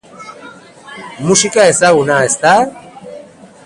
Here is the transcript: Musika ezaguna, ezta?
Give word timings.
Musika 1.27 1.67
ezaguna, 1.73 2.19
ezta? 2.31 2.55